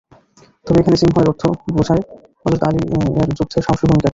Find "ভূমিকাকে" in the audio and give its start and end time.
3.85-4.09